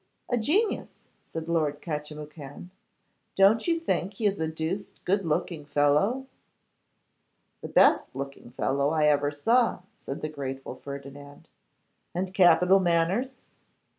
'A 0.31 0.37
genius,' 0.39 1.05
said 1.21 1.47
Lord 1.47 1.79
Catchimwhocan. 1.79 2.71
'Don't 3.35 3.67
you 3.67 3.79
think 3.79 4.13
he 4.13 4.25
is 4.25 4.39
a 4.39 4.47
deuced 4.47 4.99
good 5.05 5.23
looking 5.27 5.63
fellow?' 5.63 6.25
'The 7.61 7.67
best 7.67 8.07
looking 8.15 8.49
fellow 8.49 8.89
I 8.89 9.05
ever 9.05 9.29
saw,' 9.29 9.81
said 9.93 10.21
the 10.21 10.27
grateful 10.29 10.73
Ferdinand. 10.73 11.49
'And 12.15 12.33
capital 12.33 12.79
manners? 12.79 13.33